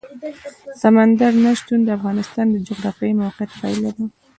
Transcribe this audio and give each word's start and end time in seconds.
سمندر 0.81 1.31
نه 1.43 1.51
شتون 1.59 1.79
د 1.83 1.89
افغانستان 1.97 2.45
د 2.51 2.55
جغرافیایي 2.67 3.15
موقیعت 3.21 3.51
پایله 3.59 3.89
ده. 3.97 4.05